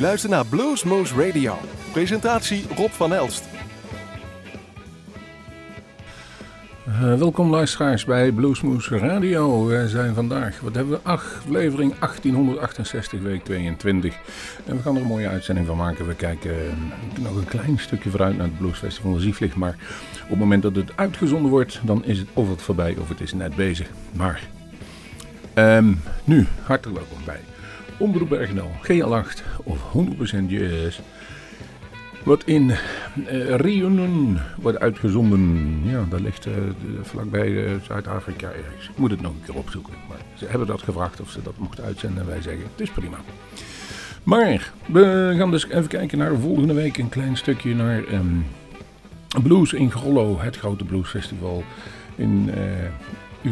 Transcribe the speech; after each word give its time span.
luistert 0.00 0.32
naar 0.32 0.46
Bluesmoose 0.46 1.26
Radio. 1.26 1.58
Presentatie 1.92 2.64
Rob 2.76 2.90
van 2.90 3.12
Elst. 3.14 3.44
Uh, 6.88 7.14
welkom 7.18 7.50
luisteraars 7.50 8.04
bij 8.04 8.32
Bluesmoose 8.32 8.98
Radio. 8.98 9.66
We 9.66 9.88
zijn 9.88 10.14
vandaag, 10.14 10.60
wat 10.60 10.74
hebben 10.74 10.92
we? 10.94 11.08
Aflevering 11.08 11.98
1868, 11.98 13.20
week 13.20 13.44
22. 13.44 14.14
En 14.66 14.76
we 14.76 14.82
gaan 14.82 14.96
er 14.96 15.02
een 15.02 15.06
mooie 15.06 15.28
uitzending 15.28 15.66
van 15.66 15.76
maken. 15.76 16.06
We 16.06 16.14
kijken 16.14 16.50
uh, 16.50 17.24
nog 17.24 17.36
een 17.36 17.44
klein 17.44 17.78
stukje 17.78 18.10
vooruit 18.10 18.36
naar 18.36 18.46
het 18.46 18.58
Bluesfestival 18.58 19.14
Zieflig. 19.14 19.54
Maar 19.54 19.76
op 20.22 20.28
het 20.28 20.38
moment 20.38 20.62
dat 20.62 20.76
het 20.76 20.96
uitgezonden 20.96 21.50
wordt, 21.50 21.80
dan 21.82 22.04
is 22.04 22.18
het 22.18 22.28
of 22.34 22.48
het 22.48 22.62
voorbij 22.62 22.96
of 23.00 23.08
het 23.08 23.20
is 23.20 23.32
net 23.32 23.56
bezig. 23.56 23.88
Maar 24.12 24.42
um, 25.54 26.00
nu, 26.24 26.46
hartelijk 26.62 26.98
welkom 26.98 27.24
bij 27.24 27.40
Omroep 28.00 28.28
Bergendal, 28.28 28.70
GL8 28.82 29.42
of 29.64 29.78
100% 29.92 30.46
Jazz. 30.46 31.00
Wat 32.24 32.44
in 32.44 32.72
uh, 33.32 34.40
wordt 34.60 34.78
uitgezonden. 34.78 35.80
Ja, 35.84 36.04
dat 36.10 36.20
ligt 36.20 36.46
uh, 36.46 36.54
vlakbij 37.02 37.48
uh, 37.48 37.70
Zuid-Afrika 37.82 38.46
ergens. 38.46 38.88
Ik 38.88 38.96
moet 38.96 39.10
het 39.10 39.20
nog 39.20 39.32
een 39.32 39.42
keer 39.46 39.54
opzoeken. 39.54 39.92
Maar 40.08 40.18
ze 40.34 40.46
hebben 40.46 40.66
dat 40.66 40.82
gevraagd 40.82 41.20
of 41.20 41.30
ze 41.30 41.42
dat 41.42 41.58
mochten 41.58 41.84
uitzenden. 41.84 42.22
En 42.22 42.28
wij 42.28 42.42
zeggen, 42.42 42.62
het 42.62 42.80
is 42.80 42.90
prima. 42.90 43.16
Maar 44.22 44.72
we 44.86 45.34
gaan 45.38 45.50
dus 45.50 45.68
even 45.68 45.88
kijken 45.88 46.18
naar 46.18 46.36
volgende 46.36 46.74
week. 46.74 46.98
Een 46.98 47.08
klein 47.08 47.36
stukje 47.36 47.74
naar 47.74 48.02
um, 48.12 48.46
Blues 49.42 49.72
in 49.72 49.90
Grollo. 49.90 50.38
Het 50.40 50.56
grote 50.56 50.84
bluesfestival 50.84 51.64
in 52.14 52.50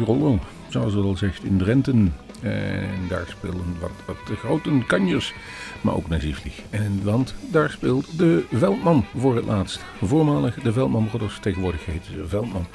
Grollo. 0.03 0.39
Zoals 0.67 0.93
het 0.93 1.03
al 1.03 1.17
zegt, 1.17 1.43
in 1.43 1.57
Drenthe. 1.57 1.93
En 2.41 3.07
daar 3.09 3.25
spelen 3.27 3.75
wat, 3.79 3.91
wat 4.05 4.17
de 4.27 4.35
grote 4.35 4.83
kanjers, 4.87 5.33
maar 5.81 5.95
ook 5.95 6.07
Naziflich. 6.07 6.61
En 6.69 6.99
want 7.03 7.35
daar 7.51 7.69
speelt 7.69 8.17
de 8.17 8.45
Veldman 8.51 9.05
voor 9.17 9.35
het 9.35 9.45
laatst. 9.45 9.83
Voormalig 10.01 10.55
de 10.55 10.73
Veldman 10.73 11.07
Brothers, 11.07 11.39
tegenwoordig 11.39 11.85
heet 11.85 12.05
ze 12.05 12.27
Veldman. 12.27 12.67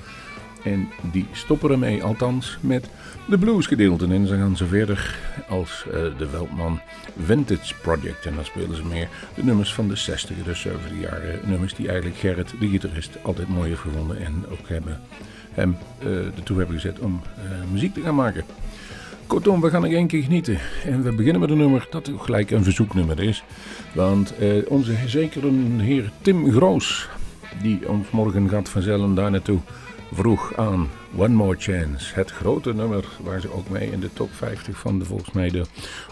En 0.65 0.89
die 1.13 1.27
stoppen 1.33 1.71
ermee, 1.71 2.05
althans 2.05 2.59
met 2.61 2.89
de 3.29 3.39
bluesgedeelten. 3.39 4.13
En 4.13 4.27
ze 4.27 4.37
gaan 4.37 4.57
ze 4.57 4.67
verder 4.67 5.19
als 5.49 5.85
uh, 5.87 5.93
de 5.93 6.29
Veldman 6.29 6.81
Vintage 7.25 7.75
Project. 7.83 8.27
En 8.27 8.35
dan 8.35 8.45
spelen 8.45 8.77
ze 8.77 8.85
meer 8.85 9.09
de 9.35 9.45
nummers 9.45 9.75
van 9.75 9.89
de 9.89 9.97
60 9.97 10.37
de 10.45 10.55
70 10.55 10.91
jaren. 11.01 11.41
Nummers 11.45 11.75
die 11.75 11.89
eigenlijk 11.89 12.19
Gerrit, 12.19 12.55
de 12.61 12.69
gitarist, 12.69 13.11
altijd 13.23 13.49
mooi 13.49 13.69
heeft 13.69 13.81
gevonden. 13.81 14.25
En 14.25 14.45
ook 14.51 14.69
hebben 14.69 15.01
hem 15.53 15.77
uh, 16.03 16.27
ertoe 16.27 16.59
hebben 16.59 16.75
gezet 16.75 16.99
om 16.99 17.21
uh, 17.37 17.73
muziek 17.73 17.95
te 17.95 18.01
gaan 18.01 18.15
maken. 18.15 18.45
Kortom, 19.27 19.61
we 19.61 19.71
gaan 19.71 19.83
nog 19.83 19.93
één 19.93 20.07
keer 20.07 20.23
genieten. 20.23 20.59
En 20.85 21.03
we 21.03 21.13
beginnen 21.13 21.41
met 21.41 21.51
een 21.51 21.57
nummer 21.57 21.87
dat 21.91 22.11
gelijk 22.19 22.51
een 22.51 22.65
verzoeknummer 22.65 23.23
is. 23.23 23.45
Want 23.95 24.37
eh, 24.37 24.49
onze 24.69 24.95
zekere 25.07 25.53
heer 25.79 26.11
Tim 26.21 26.53
Groos, 26.53 27.09
die 27.63 27.89
ons 27.89 28.11
morgen 28.11 28.49
gaat 28.49 28.69
verzellen 28.69 29.15
daar 29.15 29.31
naartoe, 29.31 29.59
vroeg 30.13 30.57
aan 30.57 30.89
One 31.17 31.35
More 31.35 31.57
Chance. 31.59 32.15
Het 32.15 32.31
grote 32.31 32.75
nummer 32.75 33.05
waar 33.23 33.41
ze 33.41 33.53
ook 33.53 33.69
mee 33.69 33.91
in 33.91 34.01
de 34.01 34.13
top 34.13 34.33
50 34.33 34.79
van 34.79 34.99
de 34.99 35.05
volgens 35.05 35.33
mij 35.33 35.51
de 35.51 35.65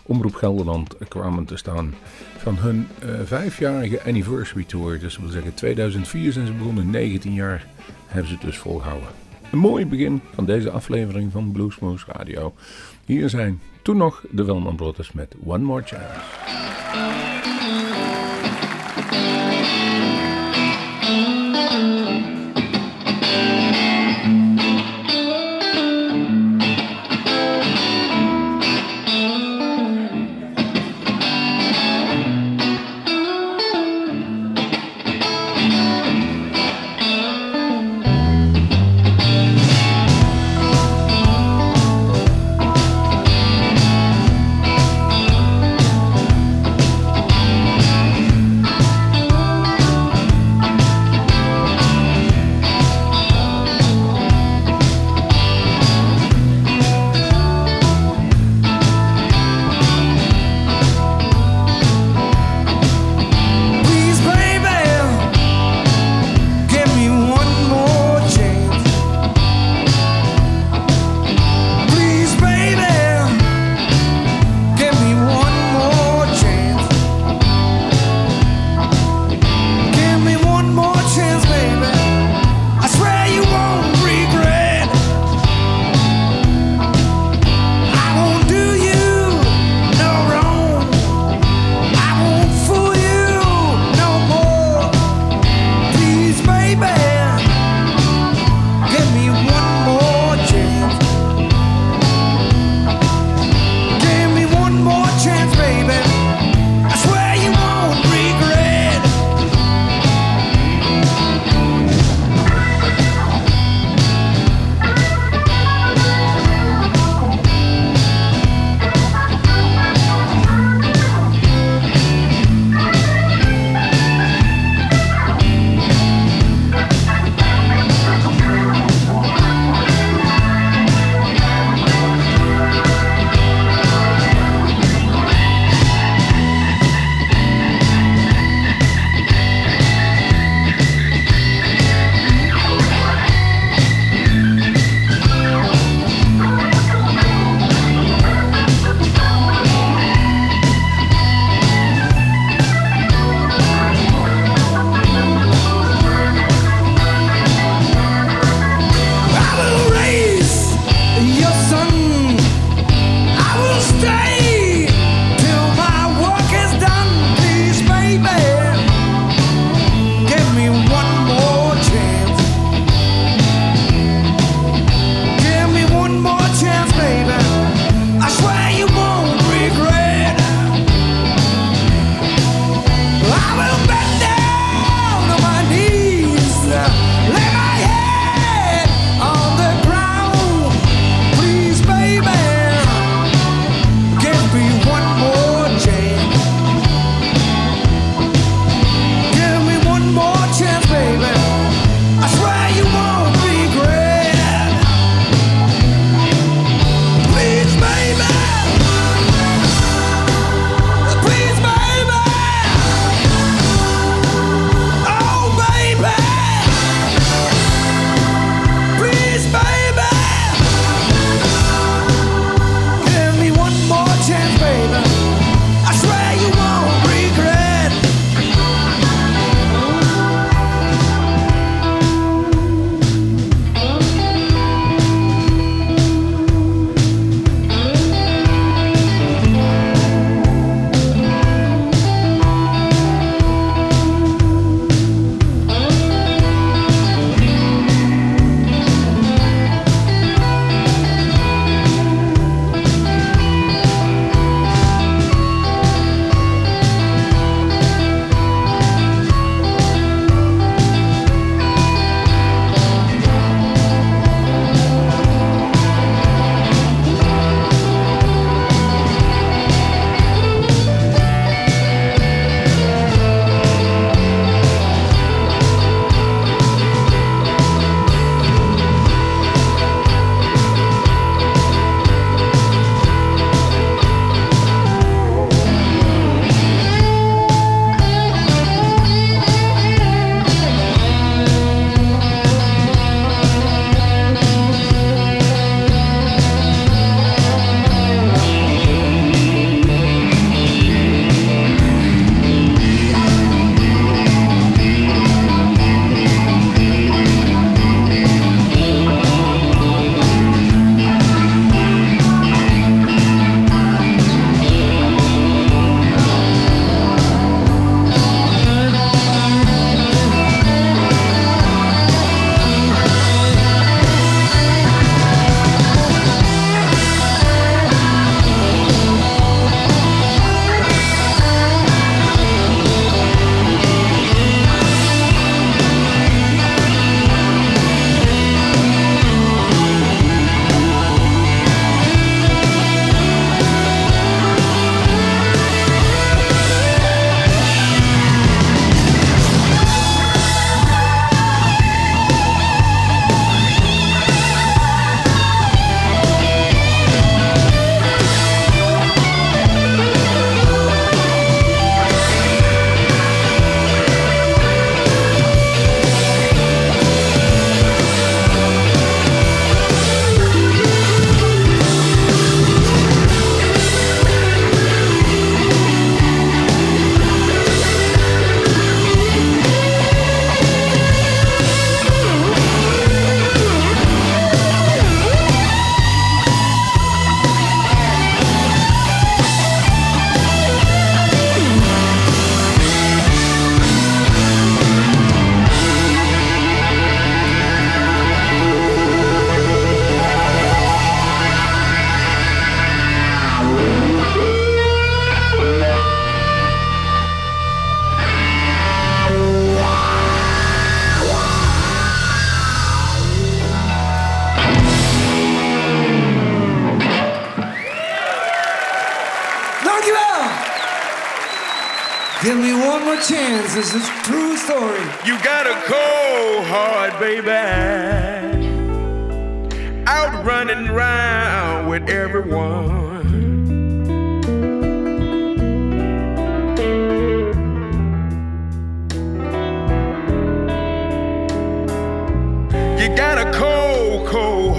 Omroep 0.02 0.34
Gelderland 0.34 0.96
kwamen 1.08 1.44
te 1.44 1.56
staan. 1.56 1.94
Van 2.36 2.56
hun 2.58 2.88
uh, 3.04 3.10
vijfjarige 3.24 4.02
anniversary 4.04 4.64
tour. 4.64 4.98
Dus 4.98 5.12
dat 5.12 5.22
wil 5.22 5.32
zeggen 5.32 5.54
2004 5.54 6.32
zijn 6.32 6.46
ze 6.46 6.52
begonnen, 6.52 6.90
19 6.90 7.32
jaar 7.32 7.66
hebben 8.06 8.28
ze 8.28 8.34
het 8.34 8.44
dus 8.44 8.58
volgehouden. 8.58 9.08
Een 9.52 9.58
mooi 9.58 9.86
begin 9.86 10.20
van 10.34 10.44
deze 10.44 10.70
aflevering 10.70 11.32
van 11.32 11.52
Bluesmoose 11.52 12.04
Radio. 12.12 12.54
Hier 13.04 13.28
zijn 13.28 13.60
toen 13.82 13.96
nog 13.96 14.24
de 14.30 14.44
Welman 14.44 14.76
Brothers 14.76 15.12
met 15.12 15.34
One 15.44 15.64
More 15.64 15.82
Chance. 15.84 17.41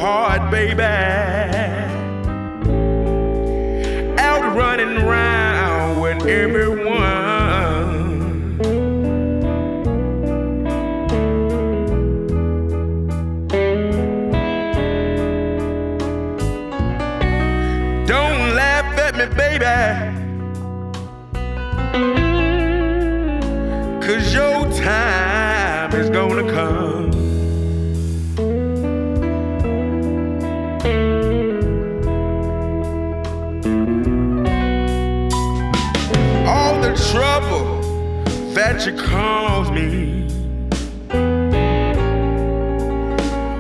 hard, 0.04 0.52
baby. 0.52 0.84
Out 4.20 4.54
running 4.54 5.06
round 5.06 6.02
with 6.02 6.28
everyone. 6.28 6.93
that 38.74 38.88
you 38.88 38.94
calls 38.98 39.70
me 39.70 40.24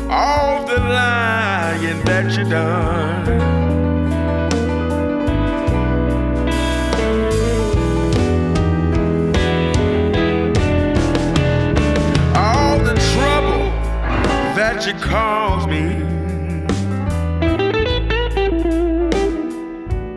all 0.09 0.65
the 0.65 0.79
lying 0.79 2.03
that 2.03 2.35
you 2.35 2.43
done 2.49 3.23
All 12.35 12.79
the 12.79 12.95
trouble 13.13 13.69
that 14.57 14.87
you 14.87 14.93
caused 14.95 15.69
me. 15.69 16.01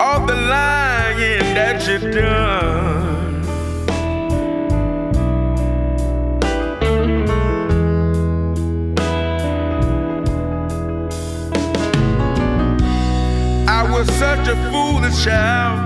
All 0.00 0.24
the 0.24 0.36
lying 0.36 1.54
that 1.54 1.86
you've 1.86 2.14
done. 2.14 2.65
foolish 14.70 15.24
child. 15.24 15.85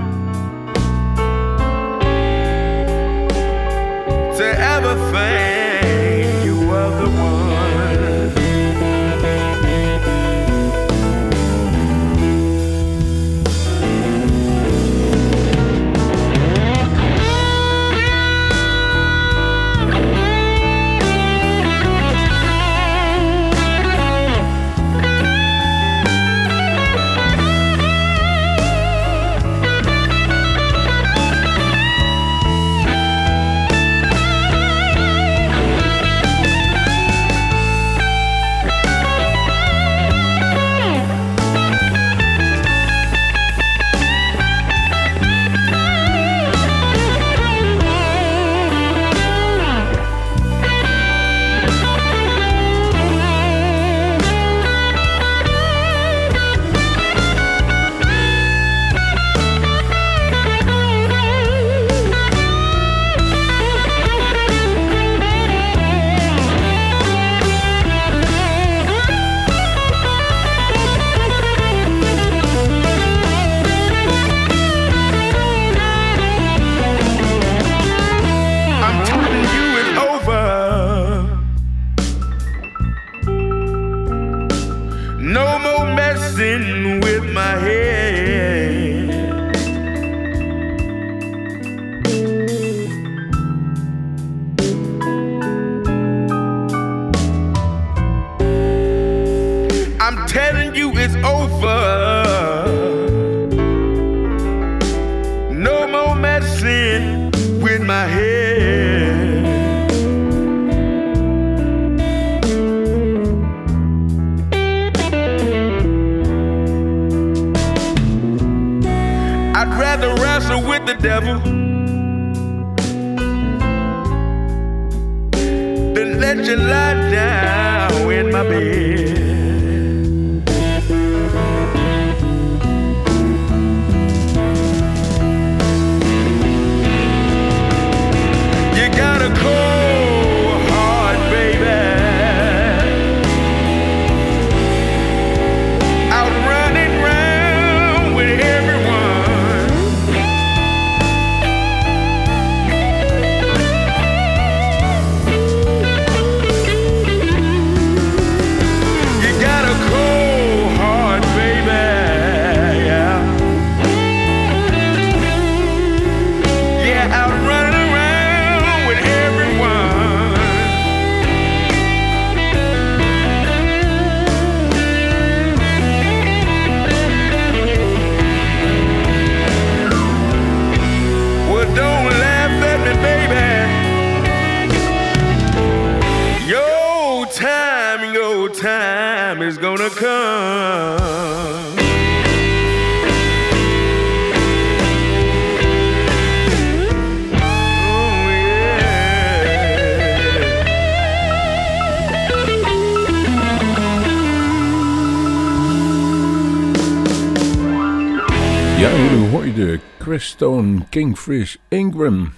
Stone, 210.29 210.85
Kingfish 210.89 211.55
Ingram. 211.67 212.33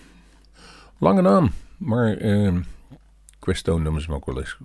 Lange 0.98 1.22
naam, 1.22 1.52
maar 1.78 2.22
uh, 2.22 2.56
Chris 3.40 3.58
Stone 3.58 3.84
noemen 3.84 4.02
ze 4.02 4.08
hem 4.08 4.16
ook 4.16 4.26
wel 4.26 4.40
eens. 4.40 4.58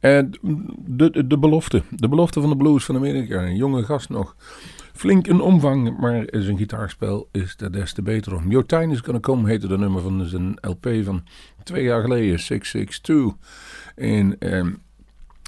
En 0.00 0.38
de, 0.86 1.26
de, 1.26 1.38
belofte, 1.38 1.82
de 1.90 2.08
belofte 2.08 2.40
van 2.40 2.50
de 2.50 2.56
blues 2.56 2.84
van 2.84 2.96
Amerika. 2.96 3.42
Een 3.42 3.56
jonge 3.56 3.84
gast 3.84 4.08
nog. 4.08 4.36
Flink 4.92 5.26
in 5.26 5.40
omvang, 5.40 5.98
maar 5.98 6.26
zijn 6.30 6.56
gitaarspel 6.56 7.28
is 7.32 7.56
daar 7.56 7.70
des 7.70 7.92
te 7.92 8.02
beter 8.02 8.34
om. 8.34 8.50
Your 8.50 8.66
Time 8.66 8.92
is 8.92 9.00
Gonna 9.00 9.20
Come 9.20 9.48
heette 9.48 9.68
de 9.68 9.78
nummer 9.78 10.02
van 10.02 10.26
zijn 10.26 10.58
LP 10.60 10.88
van 11.02 11.24
twee 11.62 11.84
jaar 11.84 12.00
geleden, 12.00 12.40
662. 12.40 13.34
En 13.94 14.54
um, 14.56 14.82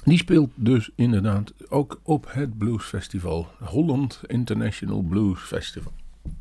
die 0.03 0.17
speelt 0.17 0.49
dus 0.55 0.89
inderdaad 0.95 1.53
ook 1.69 1.99
op 2.03 2.25
het 2.29 2.57
Blues 2.57 2.83
Festival. 2.83 3.47
Holland 3.59 4.21
International 4.27 5.01
Blues 5.01 5.39
Festival. 5.39 5.91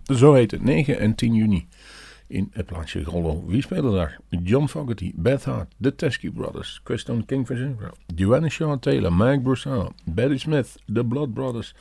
Zo 0.04 0.34
heet 0.34 0.50
het, 0.50 0.62
9 0.62 0.98
en 0.98 1.14
10 1.14 1.34
juni 1.34 1.68
in 2.30 2.50
het 2.52 2.66
plaatsje 2.66 3.04
Grollo. 3.04 3.44
Wie 3.46 3.62
spelen 3.62 3.92
daar? 3.92 4.18
John 4.28 4.66
Fogerty, 4.66 5.12
Beth 5.14 5.44
Hart, 5.44 5.74
The 5.80 5.94
Teskey 5.94 6.30
Brothers, 6.30 6.80
Kristen 6.82 7.24
Kingfish, 7.24 7.66
Joanna 8.14 8.48
Shaw 8.48 8.78
Taylor, 8.78 9.12
Mike 9.12 9.40
Broussard, 9.40 9.92
Betty 10.04 10.38
Smith, 10.38 10.76
The 10.92 11.04
Blood 11.04 11.34
Brothers, 11.34 11.74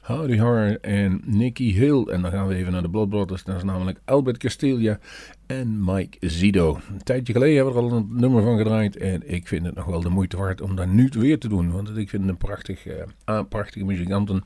Howdy 0.00 0.38
Horror 0.38 0.80
en 0.80 1.20
Nicky 1.24 1.72
Hill. 1.72 2.04
En 2.04 2.22
dan 2.22 2.30
gaan 2.30 2.46
we 2.46 2.54
even 2.54 2.72
naar 2.72 2.82
de 2.82 2.90
Blood 2.90 3.08
Brothers. 3.08 3.44
Dat 3.44 3.56
is 3.56 3.62
namelijk 3.62 4.00
Albert 4.04 4.38
Castilla 4.38 4.98
en 5.46 5.84
Mike 5.84 6.28
Zido. 6.28 6.78
Een 6.90 7.02
tijdje 7.02 7.32
geleden 7.32 7.56
hebben 7.56 7.74
we 7.74 7.80
er 7.80 7.86
al 7.86 7.96
een 7.96 8.08
nummer 8.10 8.42
van 8.42 8.56
gedraaid. 8.56 8.96
En 8.96 9.32
ik 9.32 9.48
vind 9.48 9.66
het 9.66 9.74
nog 9.74 9.84
wel 9.84 10.00
de 10.00 10.08
moeite 10.08 10.36
waard 10.36 10.60
om 10.60 10.76
dat 10.76 10.86
nu 10.86 11.08
weer 11.10 11.38
te 11.38 11.48
doen. 11.48 11.72
Want 11.72 11.96
ik 11.96 12.08
vind 12.08 12.28
een 12.28 12.36
prachtig, 12.36 12.86
uh, 12.86 13.40
prachtige 13.48 13.84
muzikanten. 13.84 14.44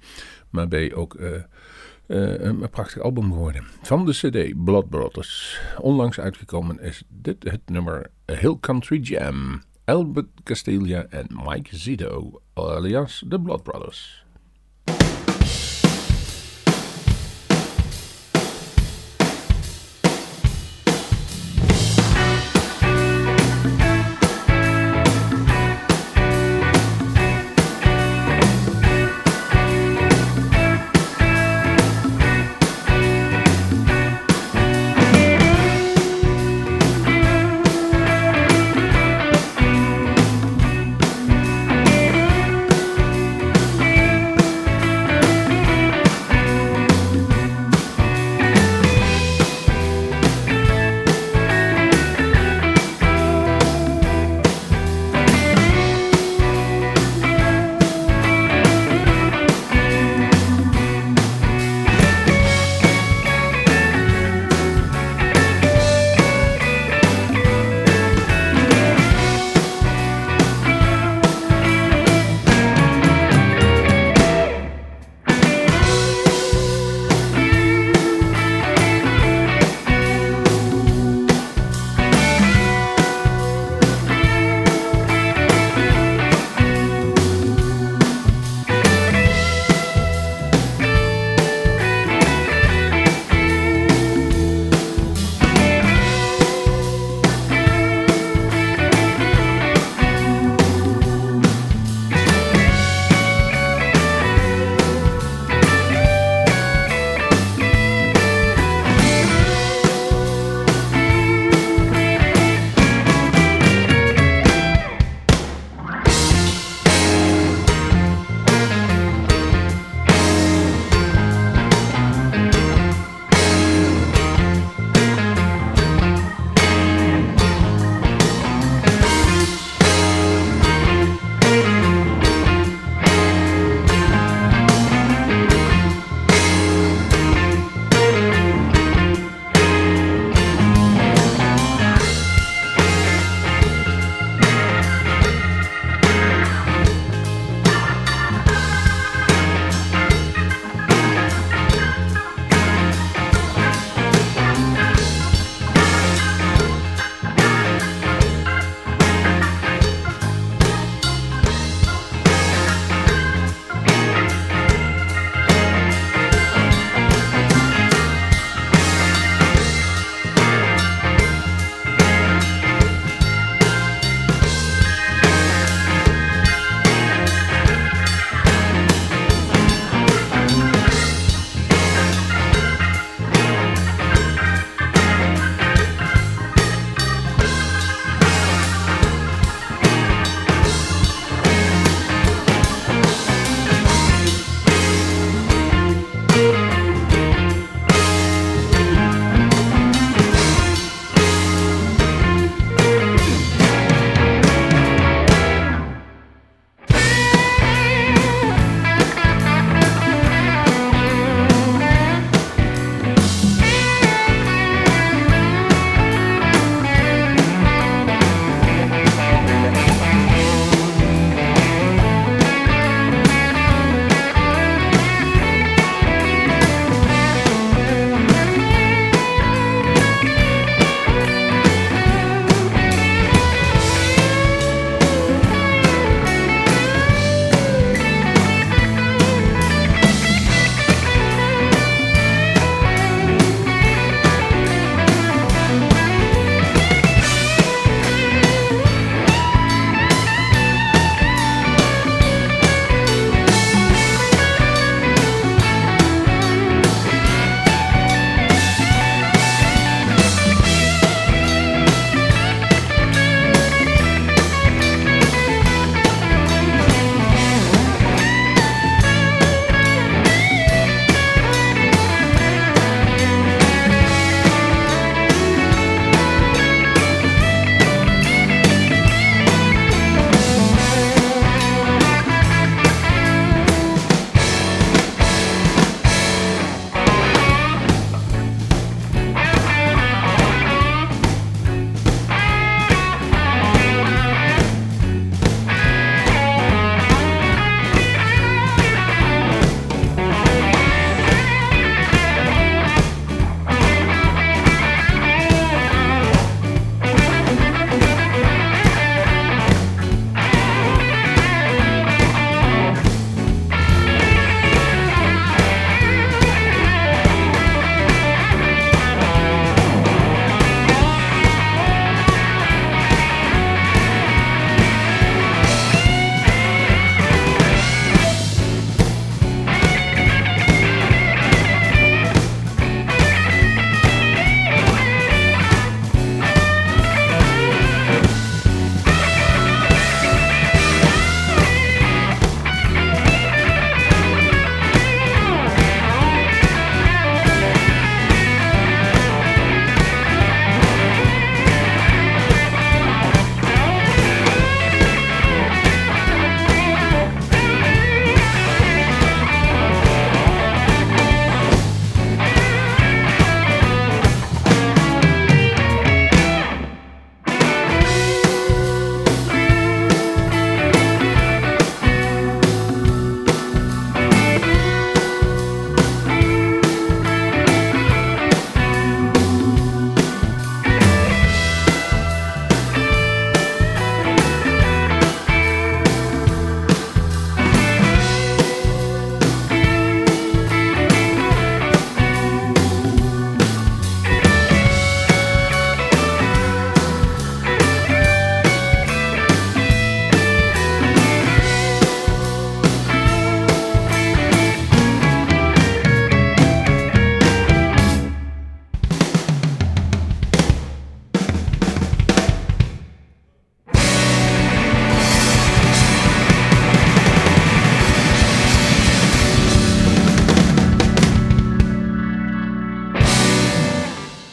Maar 0.51 0.69
B 0.69 0.75
ook... 0.95 1.15
Uh, 1.15 1.29
een 2.07 2.71
prachtig 2.71 3.03
album 3.03 3.33
geworden. 3.33 3.65
Van 3.83 4.07
de 4.07 4.13
CD 4.13 4.65
Blood 4.65 4.89
Brothers. 4.89 5.61
Onlangs 5.81 6.21
uitgekomen 6.21 6.81
is 6.81 7.03
dit 7.09 7.45
het 7.51 7.61
nummer 7.67 8.11
Hill 8.25 8.57
Country 8.61 9.01
Jam. 9.01 9.63
Albert 9.85 10.29
Castilla 10.43 11.07
en 11.11 11.27
Mike 11.45 11.77
Zito, 11.77 12.41
alias 12.55 13.25
de 13.27 13.41
Blood 13.41 13.63
Brothers. 13.63 14.24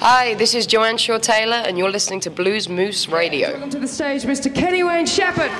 Hi, 0.03 0.33
this 0.33 0.55
is 0.55 0.65
Joanne 0.65 0.97
Shaw 0.97 1.19
Taylor, 1.19 1.57
and 1.57 1.77
you're 1.77 1.91
listening 1.91 2.21
to 2.21 2.31
Blues 2.31 2.67
Moose 2.67 3.07
Radio. 3.07 3.51
Welcome 3.51 3.69
to 3.69 3.77
the 3.77 3.87
stage, 3.87 4.23
Mr. 4.23 4.51
Kenny 4.51 4.83
Wayne 4.83 5.05
Shepherd. 5.05 5.51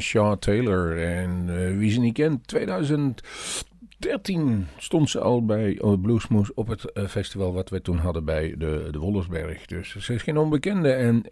Joanna 0.00 0.10
Shaw 0.36 0.38
Taylor. 0.38 1.02
En 1.02 1.46
uh, 1.48 1.78
wie 1.78 1.90
ze 1.90 2.00
niet 2.00 2.14
kent, 2.14 2.48
2013 2.48 4.66
stond 4.76 5.10
ze 5.10 5.20
al 5.20 5.44
bij 5.44 5.78
uh, 5.82 5.92
Bluesmoes 6.00 6.54
op 6.54 6.68
het 6.68 6.90
uh, 6.94 7.06
festival 7.06 7.52
wat 7.52 7.68
we 7.68 7.82
toen 7.82 7.98
hadden 7.98 8.24
bij 8.24 8.54
de, 8.58 8.88
de 8.90 8.98
Wollersberg. 8.98 9.66
Dus 9.66 9.96
ze 9.98 10.14
is 10.14 10.22
geen 10.22 10.38
onbekende 10.38 10.92
en... 10.92 11.24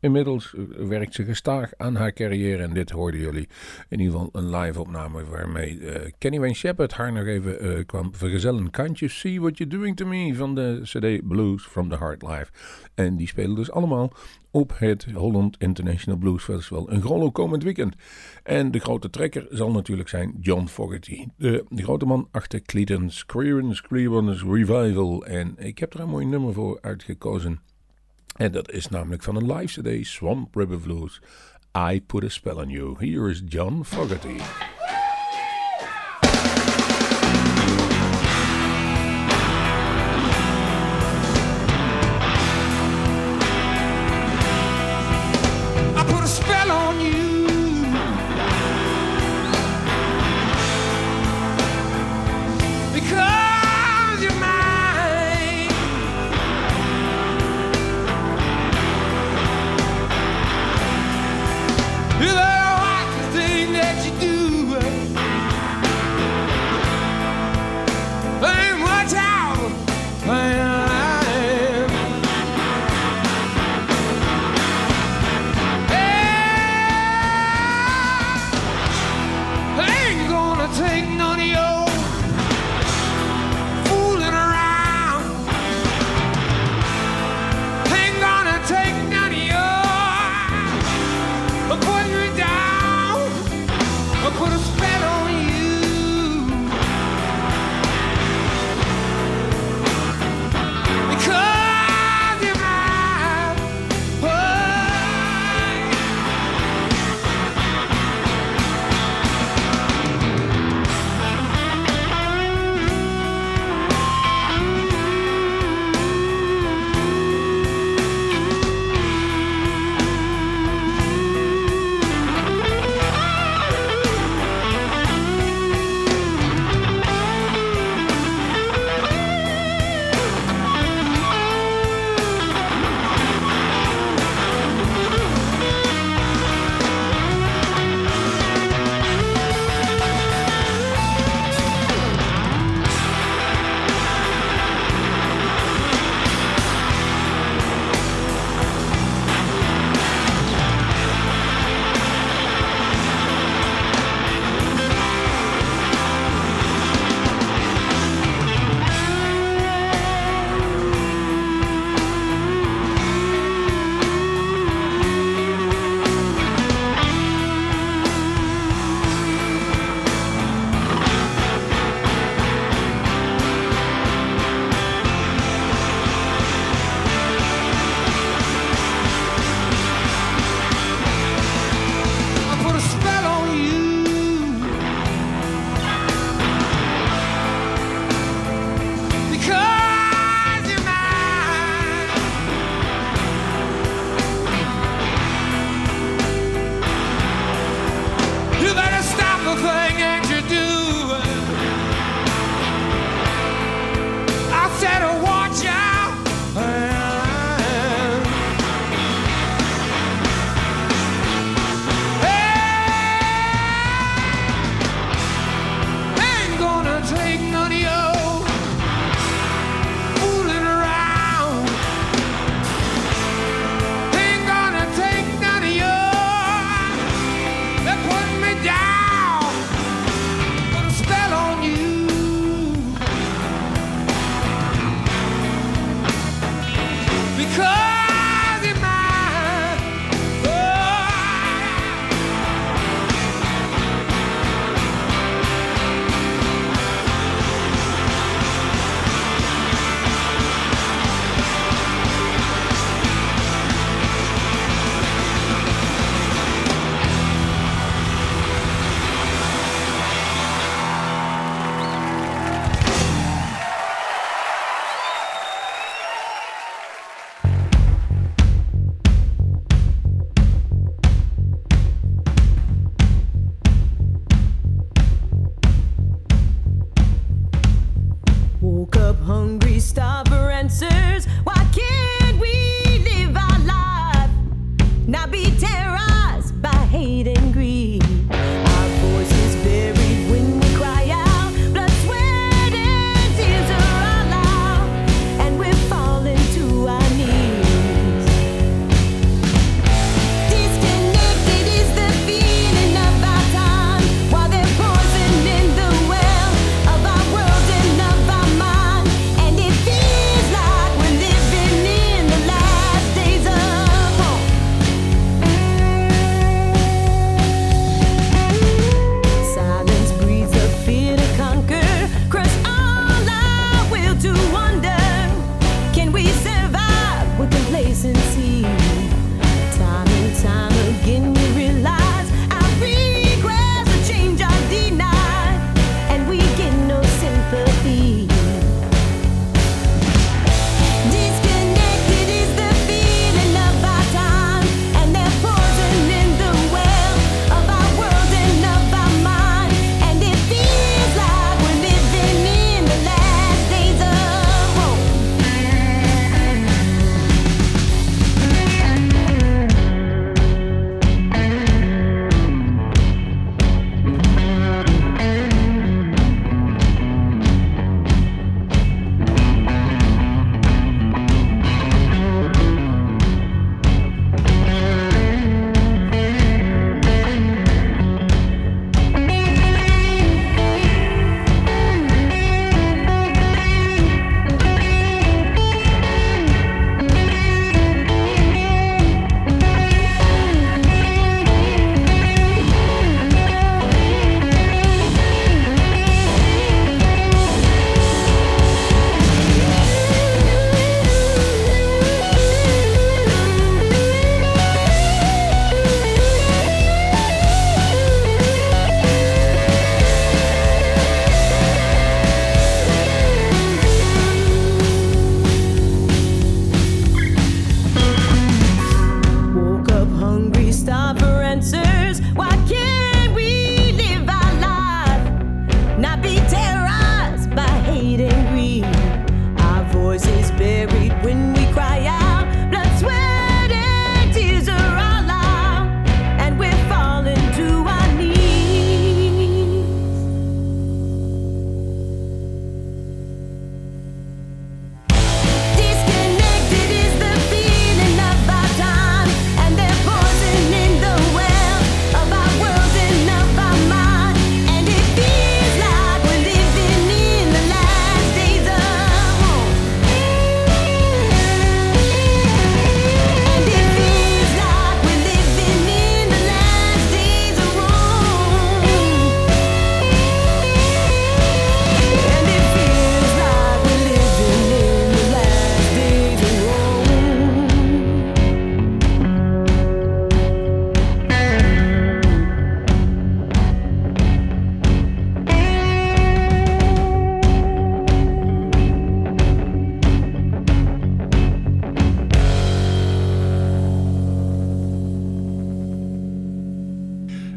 Inmiddels 0.00 0.54
werkt 0.76 1.14
ze 1.14 1.24
gestaag 1.24 1.70
aan 1.76 1.94
haar 1.94 2.12
carrière 2.12 2.62
en 2.62 2.74
dit 2.74 2.90
hoorden 2.90 3.20
jullie 3.20 3.48
in 3.88 4.00
ieder 4.00 4.14
geval 4.14 4.28
een 4.32 4.56
live 4.56 4.80
opname 4.80 5.24
waarmee 5.24 5.80
Kenny 6.18 6.38
Wayne 6.38 6.54
Shepherd 6.54 6.92
haar 6.92 7.12
nog 7.12 7.24
even 7.24 7.86
kwam 7.86 8.14
vergezellen. 8.14 8.70
Can't 8.70 8.98
you 8.98 9.10
see 9.10 9.40
what 9.40 9.58
you're 9.58 9.76
doing 9.76 9.96
to 9.96 10.06
me 10.06 10.34
van 10.34 10.54
de 10.54 10.80
CD 10.82 11.28
Blues 11.28 11.62
from 11.62 11.88
the 11.88 11.96
Heart 11.96 12.22
Live. 12.22 12.46
En 12.94 13.16
die 13.16 13.28
spelen 13.28 13.54
dus 13.54 13.70
allemaal 13.70 14.12
op 14.56 14.78
het 14.78 15.06
Holland 15.14 15.56
International 15.58 16.18
Blues 16.18 16.42
Festival. 16.42 16.90
Een 16.90 17.02
grollo 17.02 17.30
komend 17.30 17.62
weekend. 17.62 17.94
En 18.42 18.70
de 18.70 18.78
grote 18.78 19.10
trekker 19.10 19.46
zal 19.50 19.70
natuurlijk 19.70 20.08
zijn 20.08 20.36
John 20.40 20.66
Fogerty. 20.66 21.26
De, 21.36 21.64
grote 21.70 22.06
man 22.06 22.28
achter 22.30 22.62
Cleedence, 22.62 23.26
Creedence, 23.26 23.82
Creedence 23.82 24.46
Revival. 24.46 25.26
En 25.26 25.54
ik 25.58 25.78
heb 25.78 25.94
er 25.94 26.00
een 26.00 26.08
mooi 26.08 26.26
nummer 26.26 26.52
voor 26.52 26.78
uitgekozen. 26.80 27.60
En 28.36 28.52
dat 28.52 28.70
is 28.70 28.88
namelijk 28.88 29.22
van 29.22 29.36
een 29.36 29.52
live 29.52 29.80
CD, 29.80 30.06
Swamp 30.06 30.54
River 30.54 30.78
Blues. 30.78 31.20
I 31.92 32.02
Put 32.06 32.24
a 32.24 32.28
Spell 32.28 32.54
on 32.54 32.68
You. 32.68 32.94
Here 32.98 33.30
is 33.30 33.42
John 33.46 33.82
Fogerty. 33.82 34.38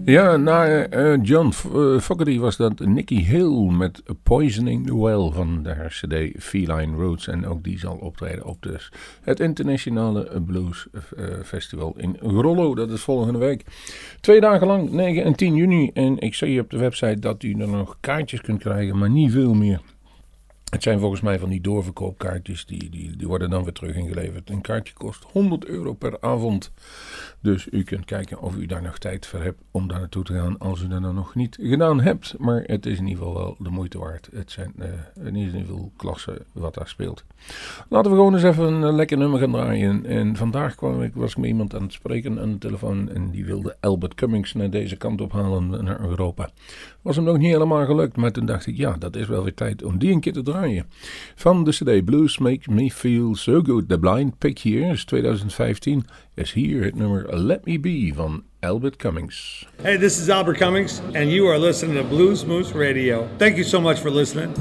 Ja, 0.10 0.38
na 0.38 0.88
uh, 0.89 1.18
John 1.22 1.53
uh, 1.76 1.99
Fogerty 1.99 2.39
was 2.39 2.57
dat 2.57 2.80
Nicky 2.80 3.24
Hill 3.24 3.72
met 3.72 4.01
Poisoning 4.24 4.86
the 4.86 5.01
Well 5.01 5.32
van 5.32 5.64
de 5.64 5.86
cd 5.88 6.43
Feline 6.43 6.95
Roots. 6.95 7.28
En 7.28 7.47
ook 7.47 7.64
die 7.64 7.80
zal 7.80 7.95
optreden 7.95 8.45
op 8.45 8.66
het 9.22 9.39
Internationale 9.39 10.41
Blues 10.41 10.88
Festival 11.43 11.93
in 11.97 12.18
Grollo. 12.24 12.76
Dat 12.76 12.91
is 12.91 13.01
volgende 13.01 13.39
week. 13.39 13.66
Twee 14.22 14.39
dagen 14.39 14.68
lang, 14.68 14.91
9 14.91 15.24
en 15.24 15.36
10 15.36 15.55
juni. 15.55 15.91
En 15.93 16.20
ik 16.20 16.36
zie 16.36 16.62
op 16.62 16.70
de 16.70 16.78
website 16.78 17.20
dat 17.20 17.43
u 17.43 17.51
er 17.60 17.68
nog 17.68 17.97
kaartjes 17.99 18.41
kunt 18.41 18.60
krijgen, 18.60 18.97
maar 18.97 19.10
niet 19.10 19.32
veel 19.32 19.53
meer. 19.53 19.82
Het 20.70 20.84
zijn 20.84 20.99
volgens 20.99 21.22
mij 21.22 21.39
van 21.39 21.49
die 21.49 21.61
doorverkoopkaartjes, 21.61 22.65
die, 22.65 22.89
die, 22.89 23.15
die 23.15 23.28
worden 23.28 23.49
dan 23.49 23.63
weer 23.63 23.74
terug 23.74 23.95
ingeleverd. 23.95 24.49
Een 24.49 24.61
kaartje 24.61 24.93
kost 24.93 25.26
100 25.32 25.65
euro 25.65 25.93
per 25.93 26.17
avond. 26.22 26.72
Dus 27.41 27.67
u 27.72 27.84
kunt 27.84 28.05
kijken 28.05 28.41
of 28.41 28.55
u 28.55 28.65
daar 28.65 28.82
nog 28.82 28.97
tijd 28.97 29.26
voor 29.26 29.41
hebt 29.41 29.61
om 29.72 29.88
daar 29.88 29.99
naartoe 29.99 30.24
te 30.24 30.34
gaan 30.34 30.57
als 30.57 30.82
u 30.82 30.88
dat 30.88 30.99
nou 30.99 31.13
nog 31.13 31.36
niet 31.36 31.57
gedaan 31.61 32.01
hebt. 32.01 32.36
Maar 32.38 32.63
het 32.65 32.86
is 32.86 32.97
in 32.97 33.07
ieder 33.07 33.24
geval 33.24 33.41
wel 33.41 33.55
de 33.59 33.70
moeite 33.70 33.99
waard. 33.99 34.30
Het 34.34 34.51
zijn 34.51 34.74
uh, 34.80 35.26
in 35.26 35.36
ieder 35.36 35.59
geval 35.59 35.91
klasse 35.95 36.41
wat 36.51 36.74
daar 36.74 36.88
speelt. 36.88 37.24
Laten 37.88 38.11
we 38.11 38.17
gewoon 38.17 38.34
eens 38.34 38.43
even 38.43 38.74
een 38.74 38.95
lekker 38.95 39.17
nummer 39.17 39.39
gaan 39.39 39.51
draaien. 39.51 40.05
En 40.05 40.36
vandaag 40.36 40.76
kwam 40.76 41.01
ik, 41.01 41.15
was 41.15 41.32
ik 41.32 41.38
met 41.38 41.49
iemand 41.49 41.76
aan 41.76 41.84
het 41.84 41.93
spreken 41.93 42.39
aan 42.39 42.51
de 42.51 42.57
telefoon 42.57 43.09
en 43.09 43.30
die 43.30 43.45
wilde 43.45 43.76
Albert 43.80 44.15
Cummings 44.15 44.53
naar 44.53 44.70
deze 44.70 44.95
kant 44.95 45.22
ophalen 45.22 45.84
naar 45.84 45.99
Europa. 45.99 46.49
Was 47.02 47.16
hem 47.16 47.26
nog 47.26 47.38
niet 47.38 47.52
helemaal 47.52 47.86
gelukt, 47.86 48.16
maar 48.16 48.32
toen 48.32 48.45
dacht 48.45 48.68
ik 48.68 48.78
ja, 48.78 48.95
dat 49.00 49.16
is 49.16 49.28
wel 49.28 49.43
weer 49.43 49.54
tijd 49.54 49.84
om 49.84 49.97
die 49.97 50.12
een 50.12 50.20
keer 50.20 50.34
te 50.34 50.41
draaien. 50.41 50.86
Van 51.36 51.64
de 51.64 51.72
CD 51.72 52.06
Blues 52.06 52.38
Make 52.38 52.72
Me 52.72 52.91
Feel 52.91 53.36
So 53.36 53.62
Good, 53.62 53.89
The 53.89 54.00
Blind 54.00 54.38
Pick 54.38 54.58
Years 54.58 55.06
2015 55.06 56.06
is 56.36 56.54
hier 56.54 56.84
het 56.84 56.95
nummer 56.95 57.39
Let 57.39 57.66
Me 57.66 57.80
Be 57.80 58.12
van 58.16 58.43
Albert 58.60 58.95
Cummings. 58.95 59.68
Hey, 59.82 59.97
this 59.97 60.20
is 60.20 60.30
Albert 60.30 60.58
Cummings, 60.58 61.02
and 61.14 61.32
you 61.32 61.50
are 61.50 61.60
listening 61.60 61.97
to 61.97 62.16
Blues 62.16 62.45
Moose 62.45 62.74
Radio. 62.78 63.28
Thank 63.38 63.56
you 63.56 63.64
so 63.64 63.82
much 63.82 63.97
for 63.97 64.12
listening. 64.12 64.52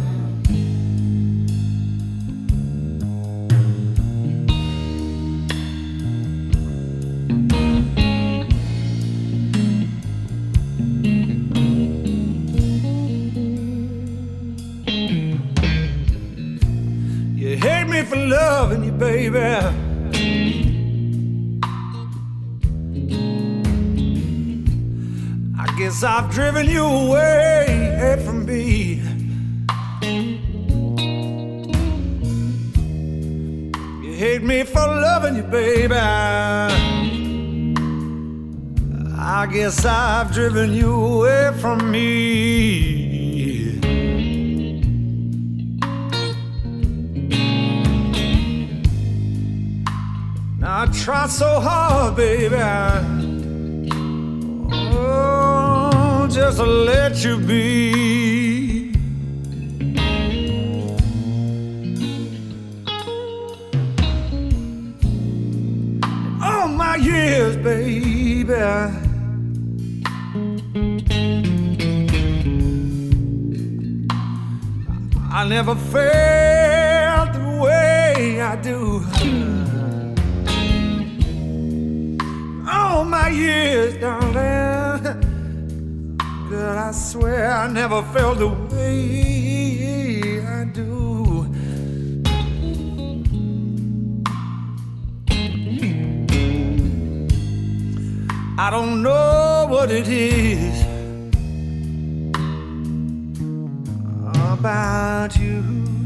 Baby. 19.38 19.88
guess 25.78 26.02
I've 26.02 26.28
driven 26.32 26.66
you 26.68 26.84
away 26.84 28.20
from 28.24 28.44
me. 28.44 29.00
You 34.02 34.12
hate 34.14 34.42
me 34.42 34.64
for 34.64 34.80
loving 34.80 35.36
you, 35.36 35.44
baby. 35.44 35.94
I 39.20 39.46
guess 39.52 39.84
I've 39.84 40.32
driven 40.32 40.72
you 40.72 40.92
away 40.92 41.52
from 41.60 41.92
me. 41.92 43.17
I 50.80 50.86
try 50.86 51.26
so 51.26 51.58
hard, 51.58 52.14
baby. 52.14 52.54
Oh, 54.94 56.28
just 56.30 56.58
to 56.58 56.66
let 56.66 57.24
you 57.24 57.36
be. 57.40 58.92
All 66.40 66.68
my 66.68 66.94
years, 66.94 67.56
baby. 67.56 68.54
I 75.32 75.44
never 75.48 75.74
felt 75.74 77.32
the 77.32 77.58
way 77.64 78.40
I 78.40 78.54
do. 78.62 79.02
All 82.98 83.04
my 83.04 83.28
years, 83.28 83.96
darling. 83.98 85.28
Girl, 86.48 86.78
I 86.78 86.90
swear 86.90 87.48
I 87.48 87.68
never 87.68 88.02
felt 88.12 88.38
the 88.38 88.48
way 88.48 90.42
I 90.44 90.64
do. 90.64 91.46
I 98.58 98.68
don't 98.68 99.00
know 99.04 99.68
what 99.70 99.92
it 99.92 100.08
is 100.08 100.82
about 104.34 105.36
you. 105.38 105.97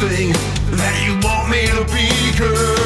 Anything 0.00 0.32
that 0.76 0.94
you 1.04 1.14
want 1.26 1.50
me 1.50 1.66
to 1.66 1.84
be, 1.92 2.38
girl. 2.38 2.77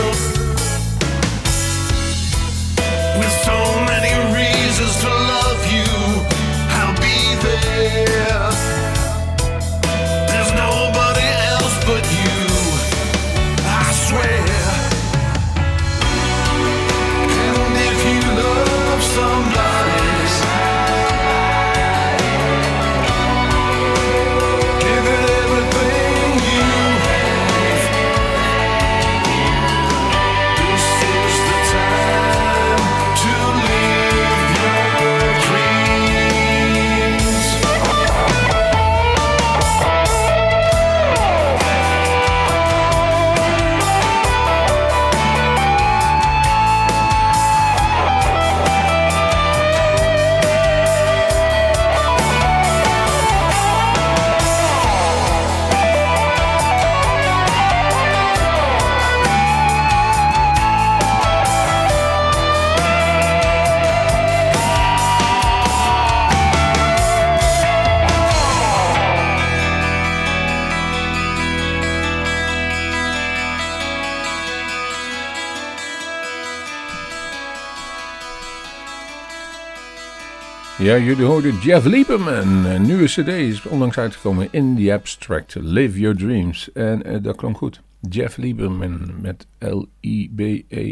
Ja, 80.93 80.99
jullie 80.99 81.25
hoorden 81.25 81.55
Jeff 81.59 81.87
Lieberman. 81.87 82.65
Een 82.65 82.83
nieuwe 82.83 83.05
cd 83.05 83.29
is 83.29 83.67
onlangs 83.67 83.99
uitgekomen 83.99 84.49
in 84.51 84.77
the 84.77 84.93
Abstract. 84.93 85.57
Live 85.61 86.01
Your 86.01 86.17
Dreams. 86.17 86.73
En 86.73 87.13
uh, 87.13 87.23
dat 87.23 87.37
klonk 87.37 87.57
goed. 87.57 87.81
Jeff 88.01 88.37
Lieberman 88.37 89.01
met 89.21 89.47
L-I-B-E-R-M-A-N. 89.59 90.91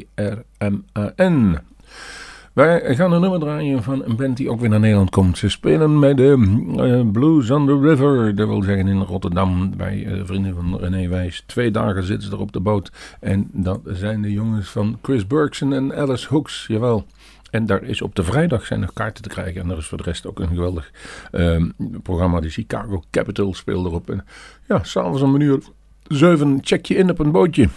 Wij 2.53 2.95
gaan 2.95 3.13
een 3.13 3.21
nummer 3.21 3.41
draaien 3.41 3.83
van 3.83 4.05
een 4.05 4.17
band 4.17 4.37
die 4.37 4.51
ook 4.51 4.61
weer 4.61 4.69
naar 4.69 4.81
Nederland 4.81 5.11
komt. 5.11 5.39
Ze 5.39 5.49
spelen 5.49 6.01
bij 6.01 6.15
de 6.15 6.37
uh, 6.77 7.11
Blues 7.11 7.51
on 7.51 7.67
the 7.67 7.79
River, 7.81 8.35
dat 8.35 8.49
wil 8.49 8.63
zeggen 8.63 8.89
in 8.89 9.01
Rotterdam, 9.01 9.77
bij 9.77 10.05
uh, 10.05 10.21
vrienden 10.25 10.55
van 10.55 10.79
René 10.79 11.09
Wijs. 11.09 11.43
Twee 11.47 11.71
dagen 11.71 12.03
zitten 12.03 12.29
ze 12.29 12.35
er 12.35 12.41
op 12.41 12.53
de 12.53 12.61
boot. 12.61 12.93
En 13.21 13.49
dat 13.53 13.81
zijn 13.85 14.23
de 14.23 14.33
jongens 14.33 14.69
van 14.69 14.99
Chris 15.03 15.27
Bergson 15.27 15.73
en 15.73 15.97
Alice 15.97 16.29
Hooks, 16.29 16.65
jawel. 16.69 17.07
En 17.51 17.67
daar 17.67 17.83
is 17.83 18.03
op 18.03 18.15
de 18.15 18.23
vrijdag 18.23 18.67
zijn 18.67 18.81
nog 18.81 18.93
kaarten 18.93 19.23
te 19.23 19.29
krijgen. 19.29 19.61
En 19.61 19.71
er 19.71 19.79
is 19.79 19.87
voor 19.87 19.99
de 19.99 20.05
rest 20.05 20.27
ook 20.27 20.41
een 20.41 20.49
geweldig 20.49 20.91
uh, 21.33 21.65
programma. 22.03 22.41
De 22.41 22.51
Chicago 22.51 23.03
Capital 23.11 23.55
speelt 23.55 23.87
erop. 23.87 24.11
En 24.11 24.25
ja, 24.69 24.83
s'avonds 24.83 25.23
om 25.23 25.35
een 25.35 25.41
uur 25.41 25.63
zeven 26.09 26.59
check 26.61 26.87
je 26.87 26.95
in 26.95 27.11
op 27.11 27.19
een 27.19 27.33
bootje. 27.33 27.69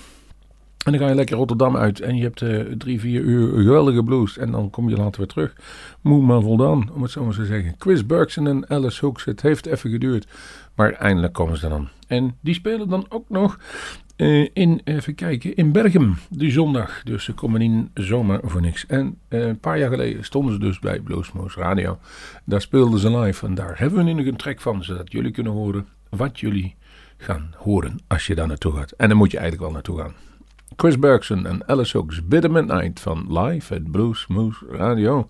En 0.86 0.92
dan 0.92 1.02
ga 1.02 1.08
je 1.08 1.16
lekker 1.16 1.38
Rotterdam 1.38 1.78
uit 1.78 2.00
en 2.00 2.16
je 2.16 2.24
hebt 2.24 2.42
uh, 2.42 2.60
drie, 2.78 3.00
vier 3.00 3.22
uur 3.22 3.64
geweldige 3.64 4.04
blues. 4.04 4.38
En 4.38 4.52
dan 4.52 4.70
kom 4.70 4.90
je 4.90 4.96
later 4.96 5.20
weer 5.20 5.28
terug. 5.28 5.56
Moe 6.02 6.22
maar 6.22 6.42
voldaan, 6.42 6.90
om 6.94 7.02
het 7.02 7.12
zo 7.12 7.24
maar 7.24 7.34
te 7.34 7.46
zeggen. 7.46 7.76
Chris 7.78 8.06
Bergson 8.06 8.48
en 8.48 8.70
Alice 8.70 9.06
Hooks. 9.06 9.26
Het 9.26 9.42
heeft 9.42 9.66
even 9.66 9.90
geduurd. 9.90 10.28
Maar 10.76 10.92
eindelijk 10.92 11.34
komen 11.34 11.58
ze 11.58 11.68
dan. 11.70 11.88
En 12.08 12.38
die 12.42 12.54
spelen 12.54 12.90
dan 12.90 13.06
ook 13.10 13.30
nog 13.30 13.60
uh, 14.18 14.50
in, 14.54 14.82
even 14.84 15.16
kijken, 15.16 15.56
in 15.56 15.72
Bergen, 15.72 16.18
die 16.30 16.52
zondag. 16.52 17.04
Dus 17.04 17.24
ze 17.24 17.34
komen 17.34 17.62
in 17.62 17.92
zomaar 17.94 18.40
voor 18.44 18.62
niks. 18.62 18.86
En 18.86 19.18
uh, 19.30 19.48
een 19.48 19.60
paar 19.60 19.80
jaar 19.80 19.90
geleden 19.90 20.24
stonden 20.24 20.54
ze 20.54 20.60
dus 20.60 20.80
bij 20.80 21.00
Bluesmoose 21.00 21.60
Radio. 21.60 22.00
Daar 22.46 22.62
speelden 22.62 23.00
ze 23.00 23.18
live 23.18 23.46
en 23.46 23.56
daar 23.56 23.80
hebben 23.80 23.98
we 23.98 24.04
nu 24.04 24.14
nog 24.14 24.26
een 24.26 24.36
track 24.36 24.62
van, 24.62 24.84
zodat 24.84 25.12
jullie 25.12 25.32
kunnen 25.32 25.52
horen 25.52 25.88
wat 26.10 26.40
jullie 26.40 26.76
gaan 27.18 27.54
horen 27.58 28.00
als 28.08 28.28
je 28.28 28.36
daar 28.36 28.48
naartoe 28.48 28.74
gaat. 28.74 28.92
En 28.92 29.10
dan 29.10 29.18
moet 29.18 29.32
je 29.32 29.38
eigenlijk 29.38 29.66
wel 29.66 29.74
naartoe 29.76 30.00
gaan. 30.00 30.14
Chris 30.76 31.00
Bergson 31.00 31.46
en 31.46 31.68
Alice 31.68 31.98
Hooks, 31.98 32.28
Bitter 32.28 32.52
Midnight 32.52 33.00
van 33.00 33.40
Live 33.40 33.76
at 33.76 33.92
Bluesmoose 33.92 34.66
Radio. 34.70 35.28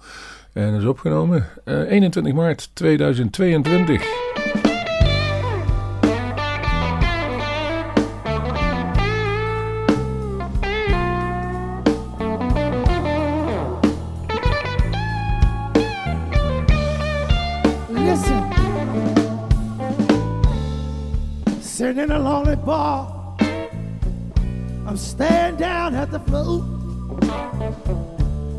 En 0.53 0.73
is 0.73 0.85
opgenomen 0.85 1.47
uh, 1.65 1.91
21 1.91 2.33
maart 2.33 2.69
2022. 2.73 4.62
Sitting 21.83 22.03
in 22.03 22.11
a 22.11 22.17
lonely 22.17 22.55
bar. 22.55 23.35
I'm 24.87 24.95
staring 24.95 25.57
down 25.57 25.93
at 25.93 26.11
the 26.11 26.19
floor. 26.21 26.61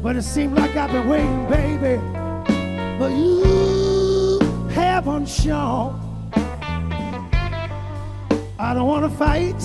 But 0.03 0.17
it 0.17 0.25
seems 0.25 0.53
like 0.59 0.77
I've 0.77 0.93
been 0.93 1.09
waiting, 1.09 1.47
baby. 1.49 1.97
But 2.99 3.13
you 3.13 4.41
haven't 4.75 5.27
shown. 5.27 5.99
I 8.59 8.75
don't 8.75 8.87
want 8.87 9.11
to 9.11 9.17
fight. 9.17 9.61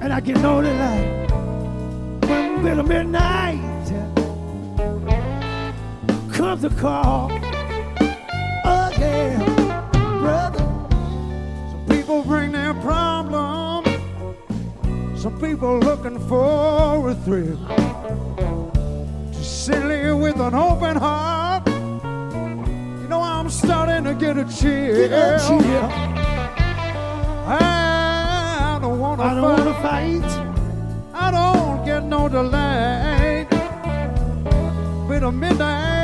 And 0.00 0.14
I 0.14 0.20
know 0.40 0.62
that 0.62 0.80
I, 0.92 2.26
when 2.26 2.64
middle 2.64 2.86
midnight 2.86 3.60
comes 6.32 6.62
the 6.62 6.70
call 6.80 7.30
again, 8.64 9.44
brother 10.22 10.63
people 12.04 12.22
bring 12.24 12.52
their 12.52 12.74
problems. 12.74 13.88
Some 15.16 15.40
people 15.40 15.78
looking 15.78 16.18
for 16.28 17.08
a 17.08 17.14
thrill. 17.14 17.56
Just 19.32 19.64
silly 19.64 20.12
with 20.12 20.38
an 20.38 20.54
open 20.54 20.96
heart. 20.96 21.66
You 21.66 23.08
know 23.08 23.22
I'm 23.22 23.48
starting 23.48 24.04
to 24.04 24.12
get 24.12 24.36
a 24.36 24.44
chill. 24.44 25.08
Get 25.08 25.12
a 25.12 25.38
chill. 25.48 25.88
I 27.48 28.78
don't 28.82 28.98
wanna 29.00 29.22
I 29.22 29.34
don't 29.34 29.80
fight. 29.80 30.20
wanna 30.20 30.28
fight. 30.28 30.30
I 31.14 31.30
don't 31.30 31.86
get 31.86 32.02
no 32.04 32.28
delay. 32.28 33.46
With 35.08 35.22
a 35.22 35.32
midnight 35.32 36.03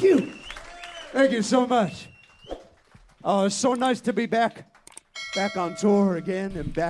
Thank 0.00 0.02
you. 0.02 0.32
Thank 1.12 1.32
you 1.32 1.42
so 1.42 1.66
much. 1.66 2.08
Oh, 3.24 3.46
it's 3.46 3.54
so 3.54 3.74
nice 3.74 4.00
to 4.02 4.12
be 4.12 4.26
back. 4.26 4.69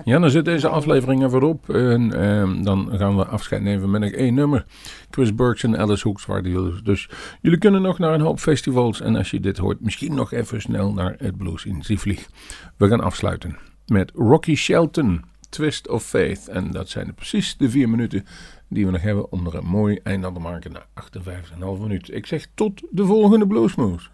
Ja, 0.05 0.19
dan 0.19 0.31
zit 0.31 0.45
deze 0.45 0.69
aflevering 0.69 1.23
er 1.23 1.31
weer 1.31 1.43
op. 1.43 1.71
En 1.71 2.13
ehm, 2.13 2.63
dan 2.63 2.89
gaan 2.93 3.17
we 3.17 3.25
afscheid 3.25 3.63
nemen 3.63 3.91
met 3.91 4.13
één 4.13 4.35
nummer. 4.35 4.65
Chris 5.11 5.35
Burks 5.35 5.63
en 5.63 5.79
Alice 5.79 6.09
Hooks 6.09 6.27
waren. 6.27 6.85
Dus 6.85 7.09
jullie 7.41 7.59
kunnen 7.59 7.83
nog 7.83 7.99
naar 7.99 8.15
een 8.15 8.21
hoop 8.21 8.39
festivals. 8.39 9.01
En 9.01 9.17
als 9.17 9.31
je 9.31 9.41
dit 9.41 9.59
hoort, 9.59 9.81
misschien 9.81 10.15
nog 10.15 10.33
even 10.33 10.61
snel 10.61 10.93
naar 10.93 11.15
het 11.19 11.37
Blues 11.37 11.65
in 11.65 11.83
Zievlieg. 11.83 12.29
We 12.77 12.89
gaan 12.89 13.01
afsluiten 13.01 13.57
met 13.87 14.11
Rocky 14.15 14.55
Shelton, 14.55 15.25
Twist 15.49 15.89
of 15.89 16.05
Faith. 16.05 16.49
En 16.49 16.71
dat 16.71 16.89
zijn 16.89 17.15
precies 17.15 17.57
de 17.57 17.71
vier 17.71 17.89
minuten 17.89 18.25
die 18.69 18.87
we 18.87 18.93
nog 18.93 19.03
hebben 19.03 19.33
om 19.33 19.47
er 19.47 19.55
een 19.55 19.67
mooi 19.67 20.01
eind 20.03 20.25
aan 20.25 20.35
te 20.35 20.41
maken 20.41 20.73
na 20.73 20.87
58,5 21.77 21.81
minuten. 21.81 22.15
Ik 22.15 22.27
zeg 22.27 22.47
tot 22.55 22.83
de 22.91 23.05
volgende 23.05 23.47
Bluesmoes. 23.47 24.11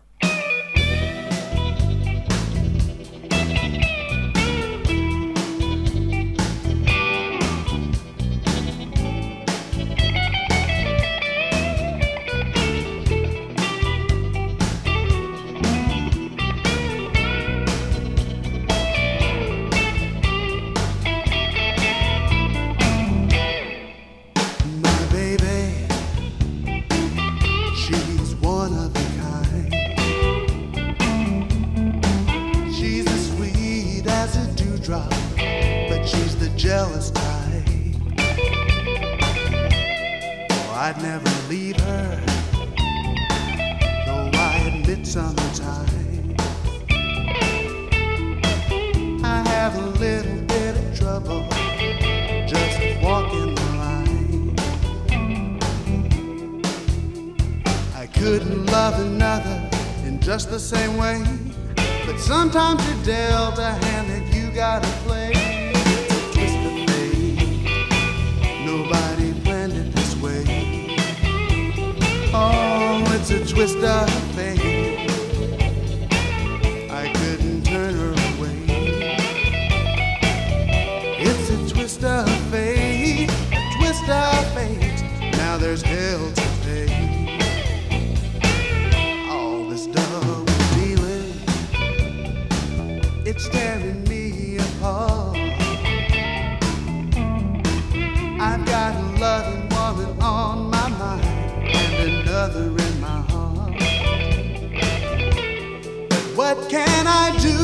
Couldn't 58.26 58.66
love 58.66 58.98
another 58.98 59.70
in 60.04 60.18
just 60.18 60.50
the 60.50 60.58
same 60.58 60.96
way. 60.96 61.22
But 62.04 62.18
sometimes 62.18 62.84
you're 62.88 63.04
dealt 63.04 63.56
a 63.56 63.70
hand 63.70 64.10
that 64.10 64.34
you 64.34 64.50
gotta 64.50 64.88
play. 65.06 65.30
Twist 66.34 66.58
of 66.68 66.74
fate. 66.90 68.66
Nobody 68.66 69.32
planned 69.44 69.74
it 69.74 69.92
this 69.94 70.16
way. 70.16 70.42
Oh, 72.34 73.00
it's 73.14 73.30
a 73.30 73.46
twist 73.46 73.78
of 73.78 74.10
fate. 74.34 74.65
What 106.46 106.70
can 106.70 107.06
I 107.08 107.36
do? 107.38 107.58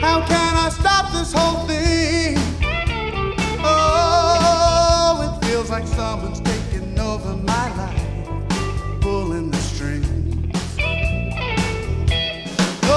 How 0.00 0.18
can 0.26 0.56
I 0.56 0.68
stop 0.68 1.12
this 1.12 1.32
whole 1.32 1.64
thing? 1.68 2.36
Oh, 3.62 5.22
it 5.26 5.46
feels 5.46 5.70
like 5.70 5.86
someone's 5.86 6.40
taking 6.40 6.98
over 6.98 7.36
my 7.36 7.66
life, 7.76 9.00
pulling 9.00 9.52
the 9.52 9.58
strings. 9.58 10.56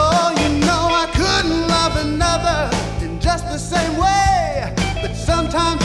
Oh, 0.02 0.34
you 0.42 0.50
know 0.66 0.84
I 1.04 1.08
couldn't 1.20 1.68
love 1.68 1.96
another 2.08 2.60
in 3.06 3.20
just 3.20 3.46
the 3.46 3.60
same 3.60 3.98
way. 3.98 4.74
But 5.00 5.14
sometimes 5.14 5.85